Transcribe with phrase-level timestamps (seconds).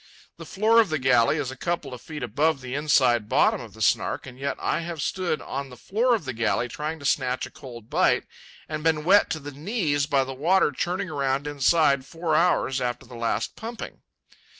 [0.37, 3.73] The floor of the galley is a couple of feet above the inside bottom of
[3.75, 7.05] the Snark; and yet I have stood on the floor of the galley, trying to
[7.05, 8.23] snatch a cold bite,
[8.67, 13.05] and been wet to the knees by the water churning around inside four hours after
[13.05, 14.01] the last pumping.